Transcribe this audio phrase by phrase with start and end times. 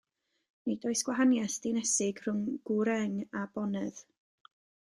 [0.69, 4.05] Nid oes gwahaniaeth dinesig rhwng gwreng a bonedd.